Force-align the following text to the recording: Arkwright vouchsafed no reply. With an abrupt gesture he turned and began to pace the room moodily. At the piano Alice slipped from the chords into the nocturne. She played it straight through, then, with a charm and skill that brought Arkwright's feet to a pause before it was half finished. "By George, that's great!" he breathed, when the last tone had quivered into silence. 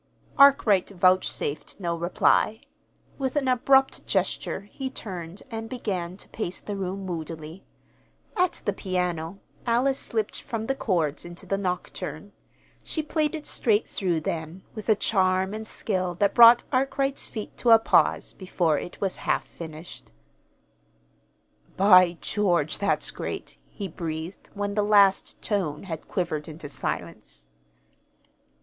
Arkwright 0.35 0.89
vouchsafed 0.89 1.79
no 1.79 1.95
reply. 1.95 2.61
With 3.19 3.35
an 3.35 3.47
abrupt 3.47 4.03
gesture 4.07 4.61
he 4.61 4.89
turned 4.89 5.43
and 5.51 5.69
began 5.69 6.17
to 6.17 6.29
pace 6.29 6.59
the 6.59 6.75
room 6.75 7.05
moodily. 7.05 7.63
At 8.35 8.61
the 8.65 8.73
piano 8.73 9.37
Alice 9.67 9.99
slipped 9.99 10.41
from 10.41 10.65
the 10.65 10.73
chords 10.73 11.23
into 11.23 11.45
the 11.45 11.55
nocturne. 11.59 12.31
She 12.83 13.03
played 13.03 13.35
it 13.35 13.45
straight 13.45 13.87
through, 13.87 14.21
then, 14.21 14.63
with 14.73 14.89
a 14.89 14.95
charm 14.95 15.53
and 15.53 15.67
skill 15.67 16.15
that 16.15 16.33
brought 16.33 16.63
Arkwright's 16.71 17.27
feet 17.27 17.55
to 17.59 17.69
a 17.69 17.77
pause 17.77 18.33
before 18.33 18.79
it 18.79 18.99
was 18.99 19.17
half 19.17 19.45
finished. 19.45 20.11
"By 21.77 22.17
George, 22.21 22.79
that's 22.79 23.11
great!" 23.11 23.55
he 23.69 23.87
breathed, 23.87 24.49
when 24.55 24.73
the 24.73 24.81
last 24.81 25.39
tone 25.43 25.83
had 25.83 26.07
quivered 26.07 26.47
into 26.47 26.69
silence. 26.69 27.45